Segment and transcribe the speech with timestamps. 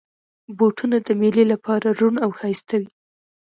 [0.57, 2.89] بوټونه د مېلې لپاره روڼ او ښایسته وي.